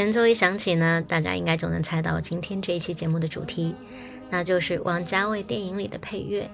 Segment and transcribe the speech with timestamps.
[0.00, 3.74] 前奏一响起呢，大家应该就能猜到今天这一期节目的主题，
[4.30, 6.50] 那就是王家卫电影里的配乐。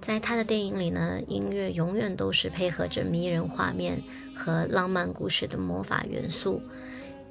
[0.00, 4.00] 在他的电影里呢，音乐永远都是配合着迷人画面
[4.32, 6.62] 和浪漫故事的魔法元素。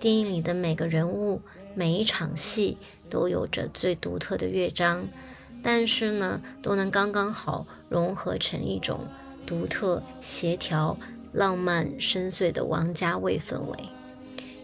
[0.02, 1.42] 电影里的每个人物、
[1.74, 2.78] 每一场戏
[3.10, 5.08] 都有着最独特的乐章，
[5.64, 9.00] 但是呢，都能刚刚好融合成一种
[9.46, 10.98] 独特、协调、
[11.32, 13.78] 浪漫、深邃的王家卫氛围。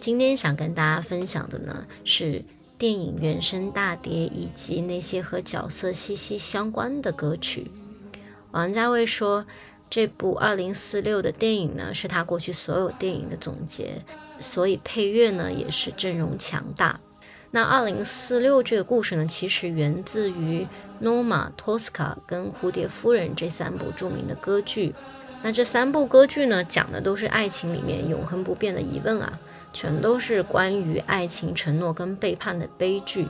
[0.03, 2.43] 今天想跟大家分享的呢，是
[2.77, 7.71] 电影原声大碟以及那些和角色息息相关的歌曲。
[8.51, 9.45] 王家卫说，
[9.89, 14.03] 这部《二零四六》的电影呢，是他过去所有电影的总结，
[14.41, 16.99] 所以配乐呢也是阵容强大。
[17.51, 20.67] 那《二零四六》这个故事呢，其实源自于
[21.01, 21.87] 《Norma Tosca》
[22.27, 24.93] 跟《蝴蝶夫人》这三部著名的歌剧。
[25.41, 29.39] 那这三部歌剧呢，讲的都是爱情里面永恒不变的疑问啊。
[29.73, 33.27] 全都是关于爱情、承诺跟背叛的悲剧。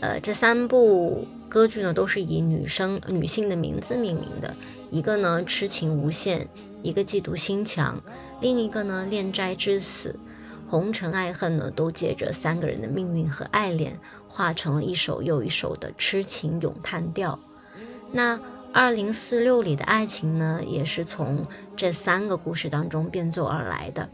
[0.00, 4.52] 呃，这三部歌剧呢，都是以女生、女性的名字命名的。
[4.90, 6.46] 一个呢，痴情无限；
[6.82, 7.94] 一个，嫉妒心强；
[8.40, 10.18] 另一个呢，恋斋致死。
[10.68, 17.38] 红尘爱恨呢，都借着三个人的命运和爱恋，化成了一首又一首的痴情咏叹调。
[18.10, 18.40] 那
[18.72, 21.44] 二零四六里的爱情呢，也是从
[21.76, 24.08] 这三个故事当中变奏而来的。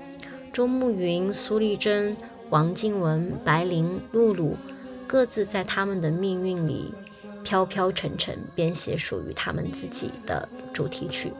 [0.53, 2.17] 周慕云、苏丽珍、
[2.51, 4.57] 王静文、白灵、露露，
[5.07, 6.93] 各自在他们的命运里
[7.45, 11.33] 飘飘沉沉，编写属于他们自己的主题曲。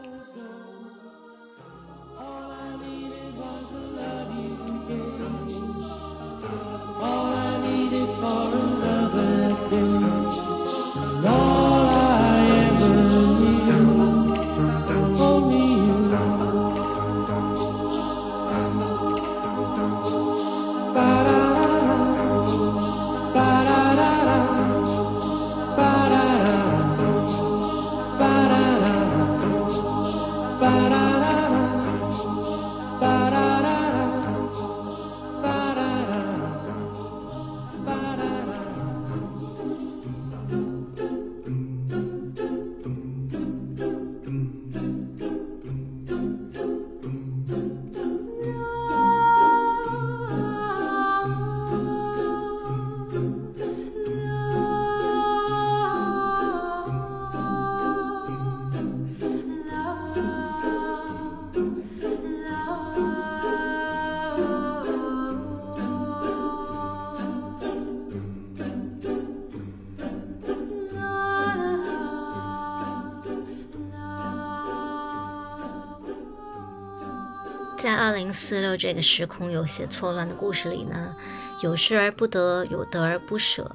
[77.79, 81.15] 在二零四六这个时空有些错乱的故事里呢，
[81.63, 83.73] 有失而不得，有得而不舍。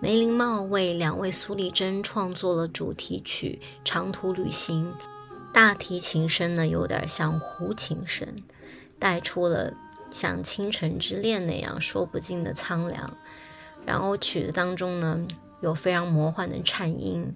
[0.00, 4.90] 梅林茂为两位苏丽珍创作了主题曲《长途旅行》，
[5.52, 8.26] 大提琴声呢有点像胡琴声，
[8.98, 9.74] 带出了
[10.10, 13.14] 像倾城之恋那样说不尽的苍凉。
[13.84, 15.20] 然后曲子当中呢
[15.60, 17.30] 有非常魔幻的颤音。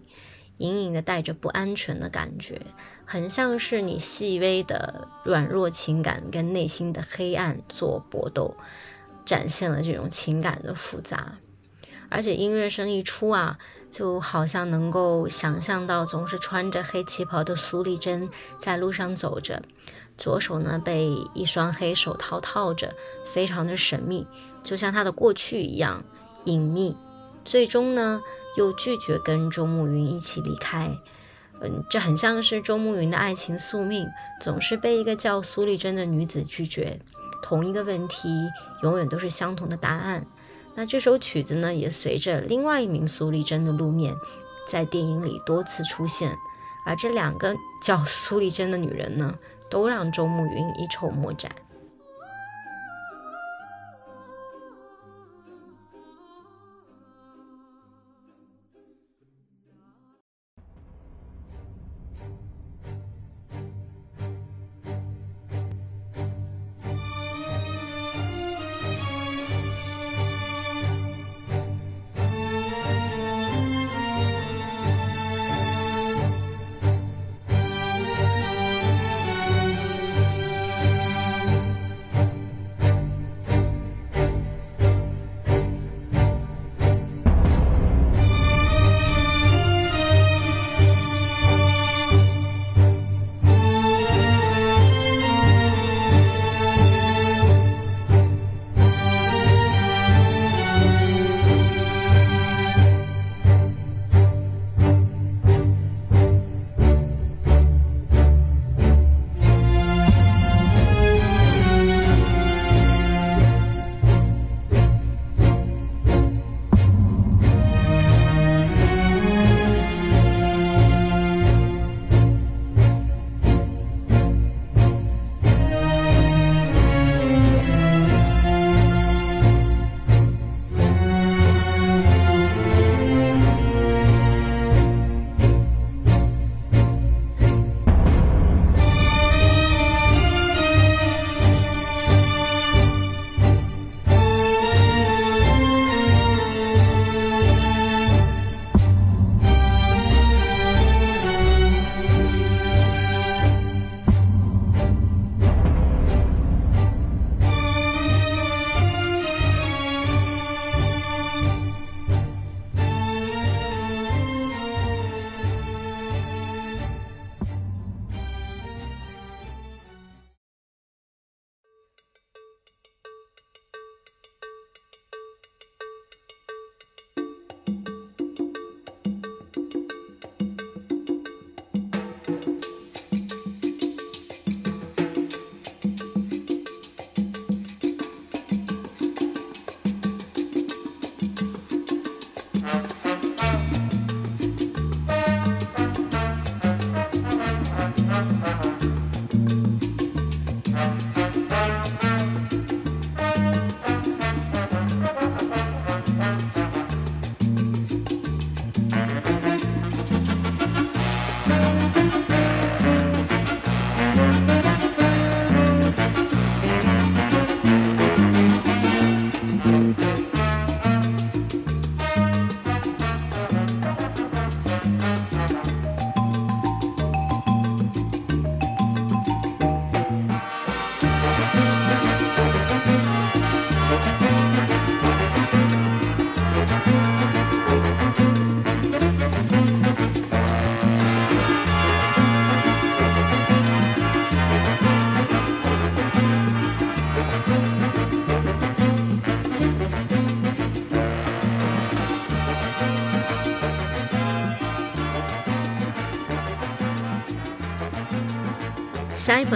[0.59, 2.61] 隐隐的带着不安全的感觉，
[3.05, 8.57] 很像是你细微的软弱情感跟内心的黑暗做搏斗，
[9.25, 11.39] 展现了这种情感的复杂。
[12.09, 13.59] 而且音乐声一出啊，
[13.91, 18.29] 就好像能够想象到总是穿着黑旗袍的苏丽珍
[18.59, 19.63] 在路上走着，
[20.17, 22.95] 左手呢被一双黑手套套着，
[23.25, 24.27] 非常的神秘，
[24.63, 26.03] 就像她的过去一样
[26.45, 26.97] 隐秘。
[27.45, 28.21] 最终呢。
[28.57, 30.91] 又拒绝跟周慕云一起离开，
[31.61, 34.09] 嗯，这很像是周慕云的爱情宿命，
[34.41, 36.99] 总是被一个叫苏丽珍的女子拒绝。
[37.43, 38.29] 同一个问题，
[38.83, 40.27] 永远都是相同的答案。
[40.75, 44.15] 那这首曲子呢，也随着另外一名苏丽珍的露面，
[44.67, 46.37] 在电影里多次出现。
[46.85, 49.35] 而这两个叫苏丽珍的女人呢，
[49.71, 51.51] 都让周慕云一筹莫展。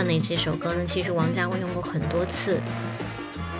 [0.00, 2.60] 那这首歌呢，其实王家卫用过很多次。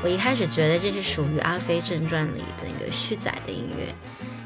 [0.02, 3.94] 我一开始觉得这是属于《阿飞正传》里的那个续载的音乐。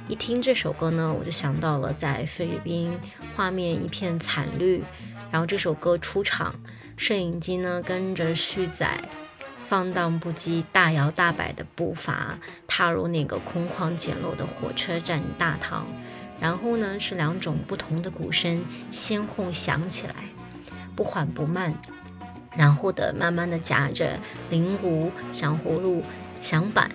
[0.06, 2.92] 一听这首歌呢，我就想到了在菲律宾，
[3.34, 4.84] 画面一片惨绿，
[5.30, 6.54] 然后这首歌出场，
[6.96, 9.02] 摄影机呢跟着续载，
[9.66, 15.86] 放荡不羁、大摇大摆的步伐踏入那个空旷简陋的火车站大堂，
[16.38, 18.62] 然后呢是两种不同的鼓声
[18.92, 20.14] 先后响起来。
[20.96, 21.74] 不缓不慢，
[22.56, 26.02] 然后的慢慢的夹着铃鼓、响葫芦、
[26.40, 26.90] 响板，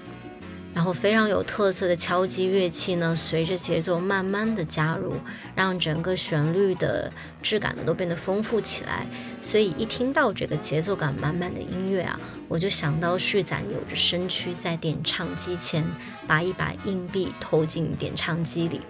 [0.73, 5.13] 然后非常有特色的敲击乐器呢，随着节奏慢慢的加入，
[5.53, 7.11] 让整个旋律的
[7.43, 9.05] 质感呢都变得丰富起来。
[9.39, 15.85] 所以一听到这个节奏感满满的音乐啊，我就想到旭仔扭着身躯在点唱机前，
[16.25, 18.81] 把一把硬币投进点唱机里。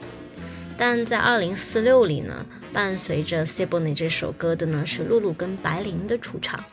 [0.78, 2.46] 但在二零四六里呢？
[2.74, 6.64] 伴随着《s i b o n e 这首歌的呢是露露跟白灵的出场，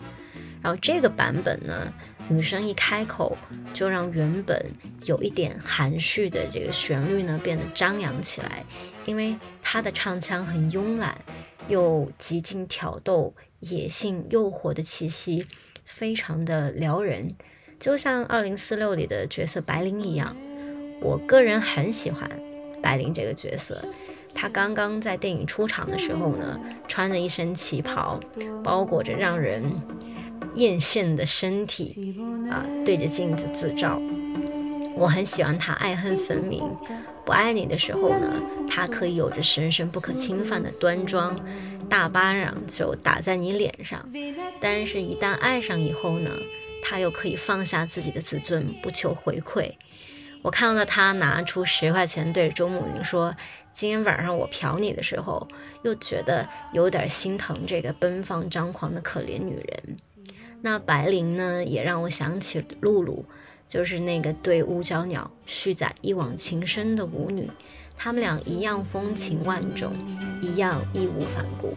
[0.62, 1.92] 然后这个版本呢，
[2.28, 3.36] 女生一开口
[3.74, 4.64] 就让原本
[5.04, 8.64] 有一点含蓄的这个旋律呢变得张扬起来，
[9.06, 11.18] 因为他的唱腔很慵懒，
[11.68, 15.46] 又极尽挑逗、野性、诱惑的气息，
[15.84, 17.34] 非常的撩人，
[17.80, 20.36] 就像二零四六里的角色白灵一样。
[21.00, 22.30] 我个人很喜欢
[22.82, 23.84] 白灵这个角色。
[24.40, 28.20] 她刚刚在电影出场的时候呢，穿着一身旗袍，
[28.62, 29.64] 包裹着让人
[30.54, 32.14] 艳羡的身体，
[32.48, 34.00] 啊，对着镜子自照。
[34.94, 36.62] 我很喜欢她爱恨分明。
[37.24, 38.40] 不爱你的时候呢，
[38.70, 41.36] 她可以有着神圣不可侵犯的端庄，
[41.88, 43.98] 大巴掌就打在你脸上；
[44.60, 46.30] 但是，一旦爱上以后呢，
[46.80, 49.72] 她又可以放下自己的自尊，不求回馈。
[50.42, 53.34] 我看到他拿出十块钱对周慕云说
[53.78, 55.46] ：“今天晚上我嫖你的时候，
[55.84, 59.96] 又觉得有点心疼这个奔放张狂的可怜女人。”
[60.62, 63.24] 那白灵呢，也让我想起露露，
[63.68, 67.48] 就是那个对乌角鸟续载一往情深的舞女。
[67.96, 69.92] 他们俩一样风情万种，
[70.42, 71.76] 一样义无反顾。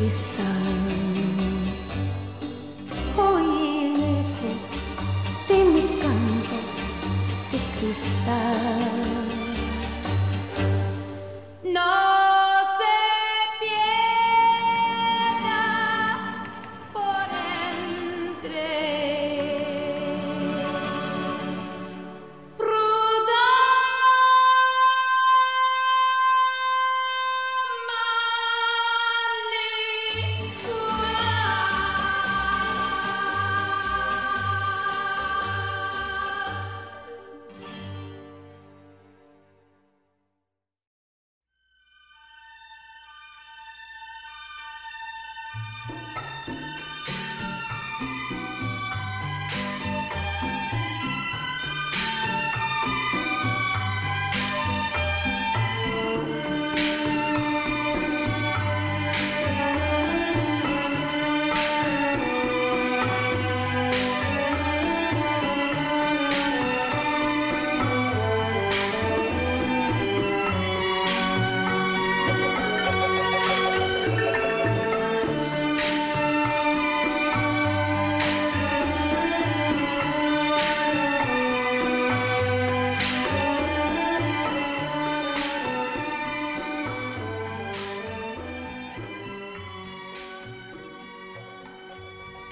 [0.00, 0.39] cristã.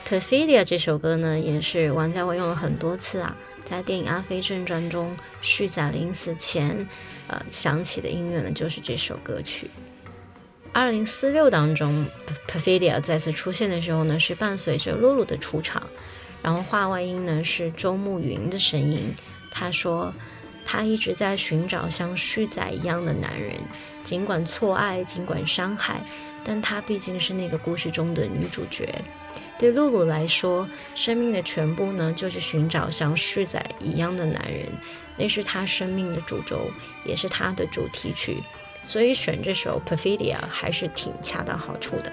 [0.08, 6.88] Perfidia 这首歌呢，也是王家卫用了很多次啊，在电影《阿飞正传》中，旭仔临死前，
[7.26, 9.70] 呃，响起的音乐呢，就是这首歌曲。
[10.72, 12.06] 二零四六当中
[12.48, 15.86] ，Perfidia 再次出现的时候呢，是伴随着露露的出场，
[16.40, 19.14] 然后话外音呢是周慕云的声音。
[19.50, 20.14] 他说，
[20.64, 23.56] 他一直在寻找像旭仔一样的男人，
[24.08, 26.00] 尽管错爱，尽管伤害，
[26.42, 28.88] 但她毕竟是那个故事中的女主角。
[29.58, 34.66] 对露露来说，生命的全部呢，就是寻找像旭仔一样的男人，
[35.18, 36.70] 那是她生命的主轴，
[37.04, 38.38] 也是她的主题曲，
[38.82, 42.10] 所以选这首《Perfidia》还是挺恰到好处的。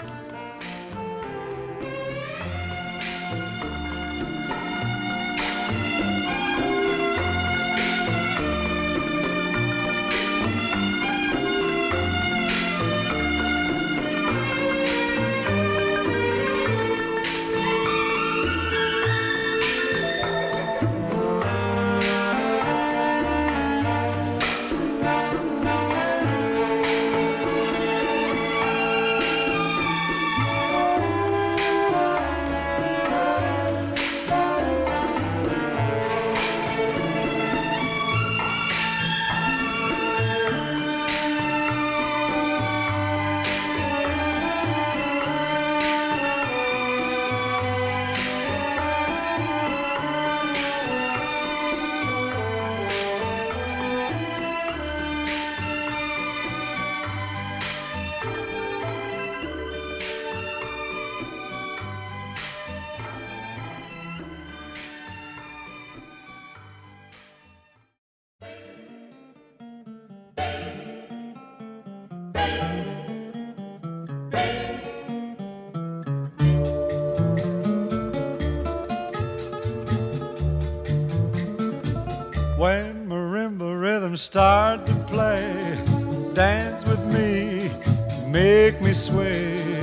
[88.85, 89.81] Me sway.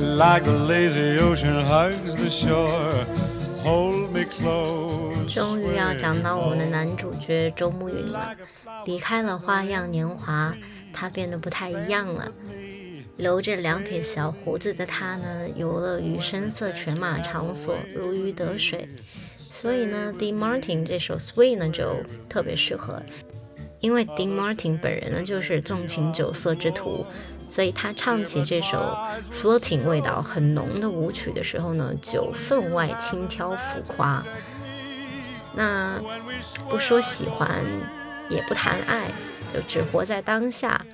[0.00, 3.06] Like the lazy ocean hugs the shore,
[3.62, 5.32] hold me close.
[5.32, 8.34] 终于要讲到我们的男主角周慕云了。
[8.86, 10.54] 离开了花样年华，
[10.92, 12.32] 他变得不太一样了。
[13.18, 18.88] 留着两撇小胡子的他呢，游乐于声色犬马场所，如鱼得水。
[19.36, 21.96] 所以呢，Dean Martin 这首《Sweet》呢就
[22.28, 23.00] 特别适合，
[23.80, 27.06] 因为 Dean Martin 本人呢就是纵情酒色之徒，
[27.48, 28.96] 所以他唱起这首
[29.32, 34.24] Floating 味道很浓的舞曲的时候呢，就分外轻佻浮夸。
[35.54, 36.00] 那
[36.68, 37.64] 不说喜欢，
[38.28, 39.08] 也不谈爱，
[39.52, 40.84] 就只活在当下。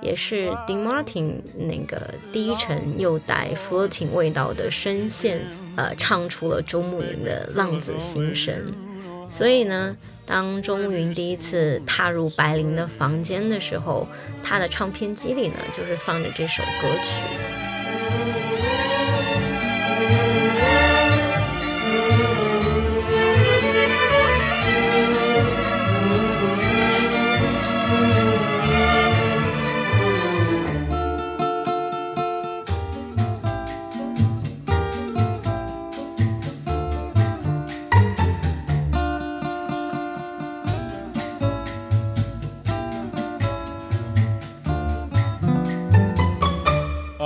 [0.00, 5.40] 也是 Dean Martin 那个低沉又带 floating 味道的声线，
[5.76, 8.72] 呃，唱出了周慕云的浪子心声。
[9.30, 14.08] 所以呢，当钟云第一次踏入白灵的房间的时候，
[14.42, 17.53] 他的唱片机里呢，就是放着这首歌曲。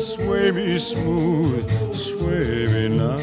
[0.00, 3.18] Sway me smooth, sway me now.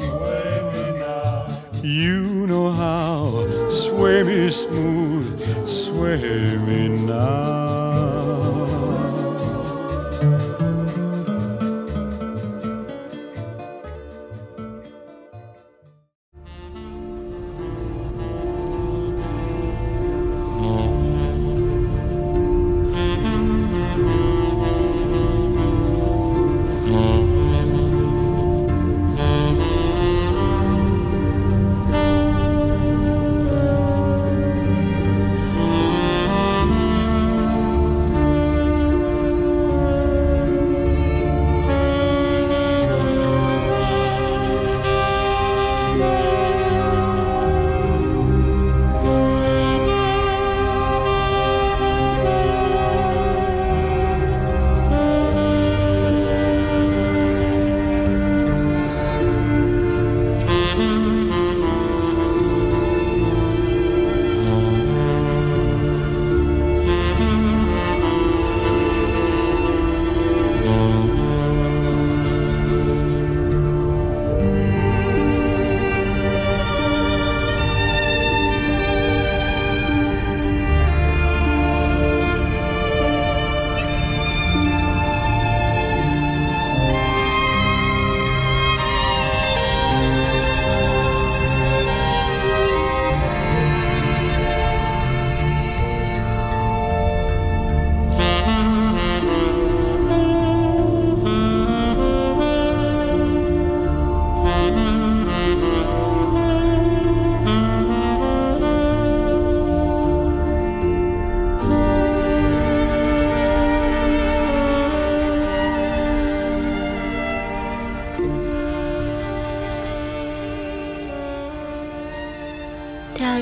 [0.00, 1.60] Sway me now.
[1.82, 3.68] You know how.
[3.68, 7.73] Sway me smooth, sway me now.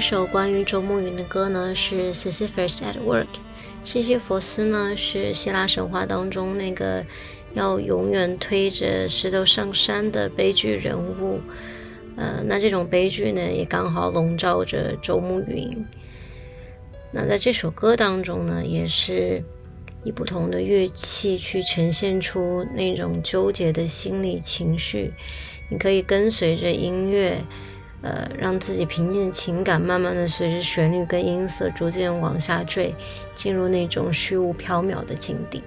[0.02, 3.22] 首关于周慕云的歌呢是《Sisyphus at Work》。
[3.84, 7.04] 西西弗斯呢是希腊神话当中那个
[7.54, 11.38] 要永远推着石头上山的悲剧人物。
[12.16, 15.86] 呃，那这种悲剧呢也刚好笼罩着周慕云。
[17.12, 19.40] 那在这首歌当中呢，也是
[20.02, 25.12] 以不同的乐器去呈现出那种纠结的心理情绪。
[25.70, 27.40] 你可以跟随着音乐。
[28.02, 32.94] 呃，让自己平静的情感慢慢的随着旋律跟音色逐渐往下坠，
[33.34, 35.62] 进入那种虚无缥缈的境地。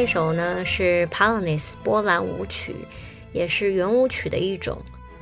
[0.00, 2.76] 这首呢是 Polonaise 波兰舞曲，
[3.32, 4.78] 也是圆舞曲的一种。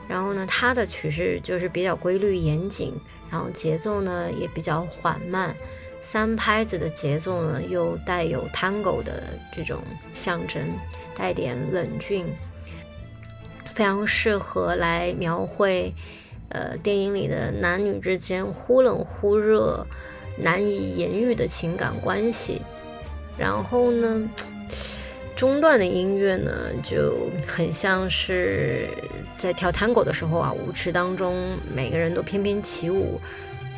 [0.06, 2.92] 然后呢，它的曲式就是比较规律严谨，
[3.30, 5.56] 然后节奏呢也比较缓慢，
[5.98, 9.80] 三拍子的节奏呢又带有 Tango 的这种
[10.12, 10.62] 象征，
[11.16, 12.26] 带点冷峻，
[13.70, 15.94] 非常适合来描绘
[16.50, 19.86] 呃电影里的男女之间忽冷忽热、
[20.36, 22.60] 难以言喻的情感关系。
[23.38, 24.30] 然后呢，
[25.34, 26.52] 中段的音乐呢
[26.82, 28.88] 就很像是
[29.36, 33.20] 在跳探戈的时候啊，舞池当中每个人都翩翩起舞，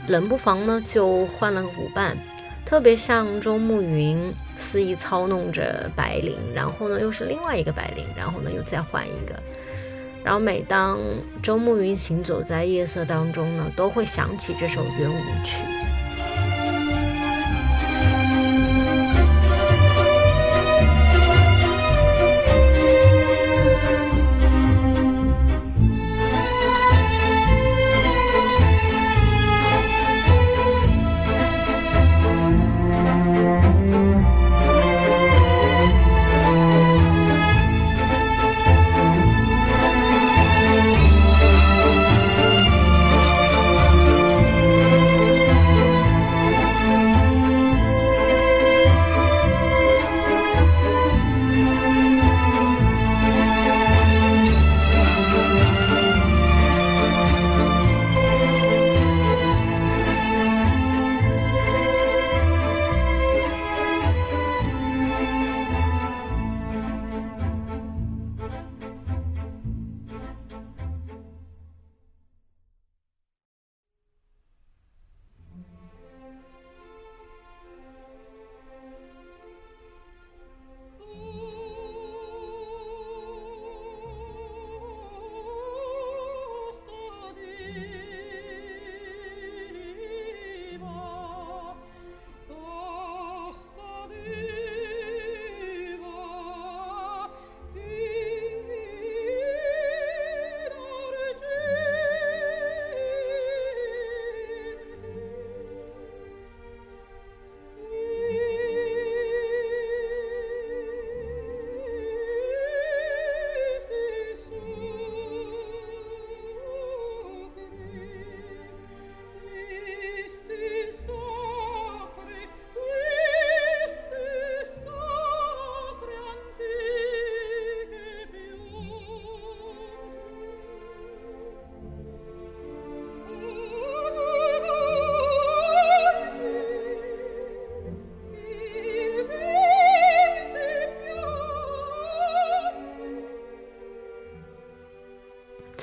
[0.07, 2.17] 冷不防呢就换了个舞伴，
[2.65, 9.35] 特别像周慕云肆意操弄着白灵，然后呢又是另外一个白灵，然后呢又再换一个，
[10.23, 10.99] 然后每当
[11.43, 15.65] 周慕云行走在夜色当中呢，都会想起这首圆舞曲。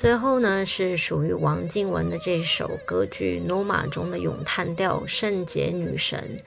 [0.06, 6.38] 最后呢，是属于王静文的这首歌剧《，Noma》中的咏叹调《圣洁女神》。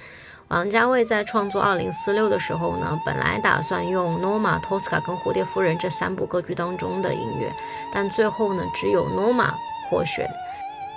[0.46, 7.52] 王家卫在创作《二零四六》的时候呢，本来打算用《Norma》、《Tosca》跟《蝴蝶夫人》这三部歌剧当中的音乐，
[7.92, 9.48] 但最后呢，只有《Noma》
[9.90, 10.30] 获选。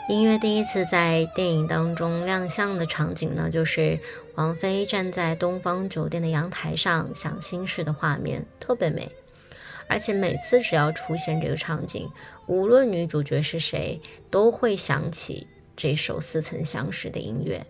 [0.08, 3.97] 音乐第一次在电影当中亮相的场景呢，就是
[4.36, 9.12] 王菲站在东方酒店的阳台上想心事的画面，特别美。
[9.91, 12.10] 而且每次只要出现这个场景，
[12.47, 13.99] 无论女主角是谁，
[14.30, 17.65] 都会想起这首似曾相识的音乐。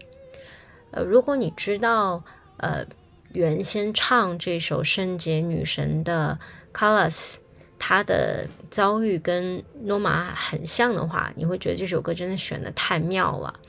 [0.92, 2.24] 呃，如果你知道，
[2.58, 2.86] 呃，
[3.34, 6.38] 原先唱这首《圣洁女神》的
[6.72, 7.38] Carlos，
[7.80, 13.60] 他的遭遇跟诺玛很像的话，你会觉得这首歌真的选的太妙了。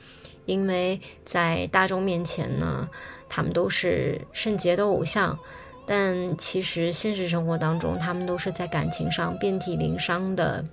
[0.45, 2.87] 因为在大众面前呢，
[3.27, 5.39] 他们都是圣洁的偶像。
[5.85, 10.63] 但其实现实生活当中，他们都是在感情上遍体鳞伤的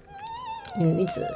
[0.78, 1.26] 女子。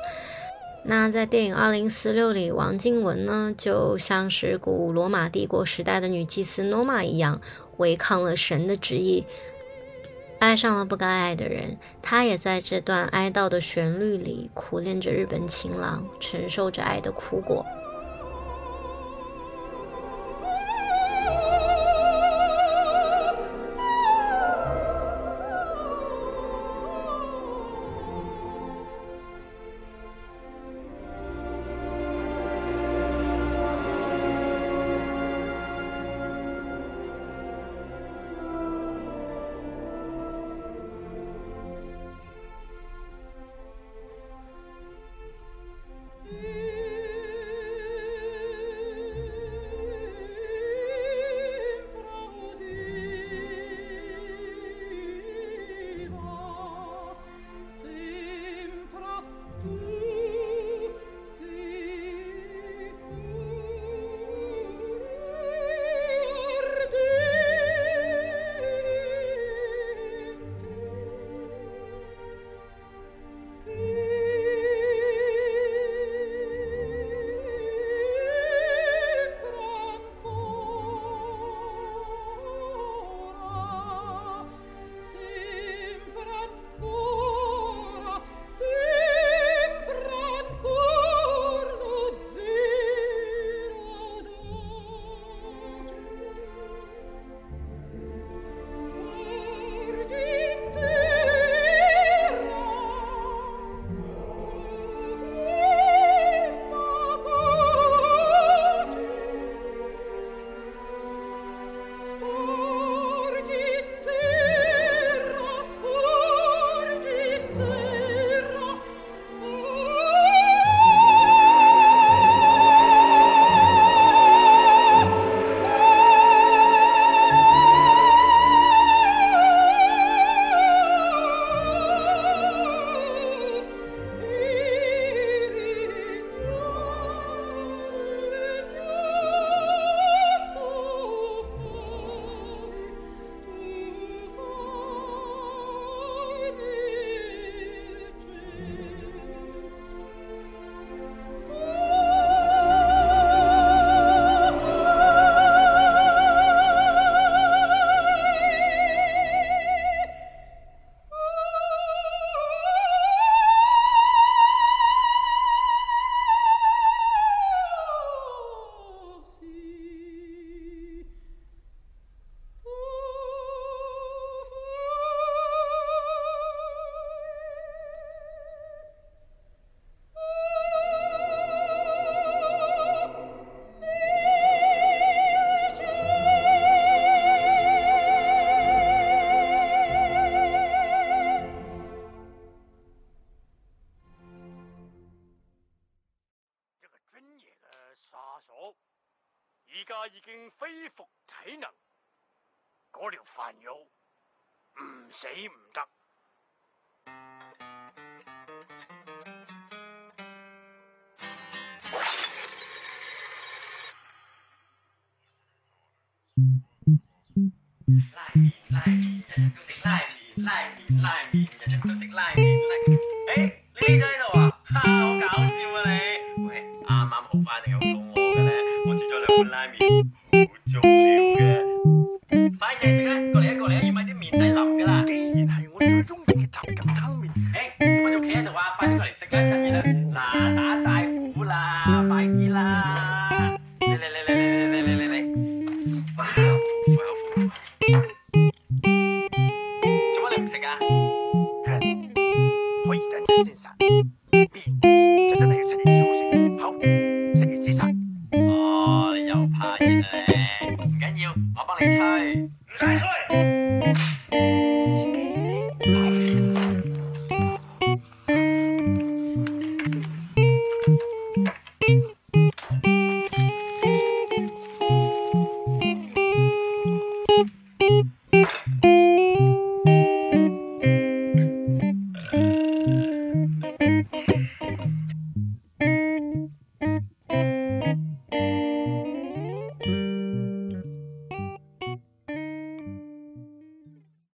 [0.87, 7.41] 那在电影《二零四六》里，王静雯呢，就像是古罗马帝国时代的女祭司诺玛一样，
[7.79, 9.25] 违抗了神的旨意，
[10.39, 11.79] 爱上了不该爱的人。
[12.03, 17.65] 她也在这段哀悼的旋律里，苦恋着日本情郎，承受着爱的苦果。